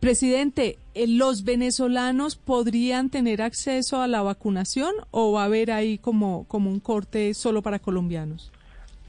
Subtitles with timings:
[0.00, 5.98] Presidente, eh, ¿los venezolanos podrían tener acceso a la vacunación o va a haber ahí
[5.98, 8.52] como, como un corte solo para colombianos?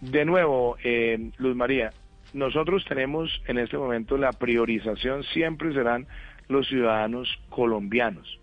[0.01, 1.91] De nuevo, eh, Luz María,
[2.33, 6.07] nosotros tenemos en este momento la priorización siempre serán
[6.47, 8.39] los ciudadanos colombianos.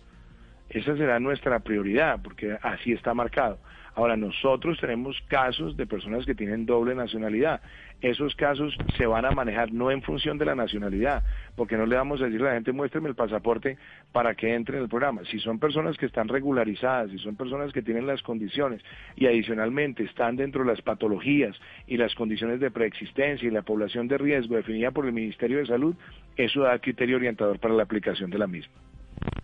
[0.69, 3.59] Esa será nuestra prioridad porque así está marcado.
[3.97, 7.61] Ahora, nosotros tenemos casos de personas que tienen doble nacionalidad.
[8.01, 11.23] Esos casos se van a manejar no en función de la nacionalidad,
[11.55, 13.79] porque no le vamos a decir a la gente muéstreme el pasaporte
[14.11, 15.23] para que entre en el programa.
[15.31, 18.83] Si son personas que están regularizadas, si son personas que tienen las condiciones
[19.15, 21.57] y adicionalmente están dentro de las patologías
[21.87, 25.67] y las condiciones de preexistencia y la población de riesgo definida por el Ministerio de
[25.67, 25.95] Salud,
[26.37, 28.75] eso da criterio orientador para la aplicación de la misma.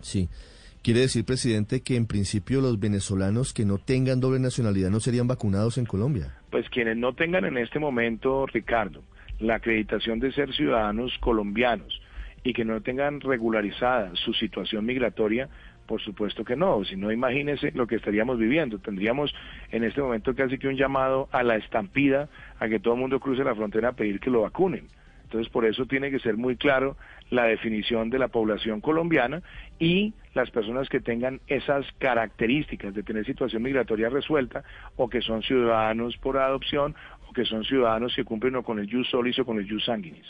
[0.00, 0.28] Sí.
[0.82, 5.28] Quiere decir, presidente, que en principio los venezolanos que no tengan doble nacionalidad no serían
[5.28, 6.34] vacunados en Colombia.
[6.50, 9.02] Pues quienes no tengan en este momento, Ricardo,
[9.40, 12.00] la acreditación de ser ciudadanos colombianos
[12.44, 15.50] y que no tengan regularizada su situación migratoria,
[15.84, 18.78] por supuesto que no, si no imagínese lo que estaríamos viviendo.
[18.78, 19.34] Tendríamos
[19.72, 23.20] en este momento casi que un llamado a la estampida, a que todo el mundo
[23.20, 24.86] cruce la frontera a pedir que lo vacunen.
[25.30, 26.96] Entonces, por eso tiene que ser muy claro
[27.30, 29.42] la definición de la población colombiana
[29.78, 34.64] y las personas que tengan esas características de tener situación migratoria resuelta
[34.96, 36.96] o que son ciudadanos por adopción
[37.28, 39.84] o que son ciudadanos que cumplen o con el jus solis o con el jus
[39.84, 40.26] sanguinis.